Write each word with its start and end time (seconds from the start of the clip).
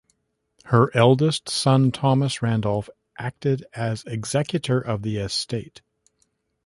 Her 0.65 0.89
eldest 0.97 1.47
son 1.47 1.91
Thomas 1.91 2.41
Randolph 2.41 2.89
acted 3.19 3.65
as 3.73 4.03
executor 4.05 4.81
of 4.81 5.03
the 5.03 5.17
estate. 5.17 5.83